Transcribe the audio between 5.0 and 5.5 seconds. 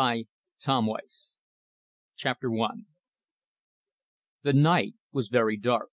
was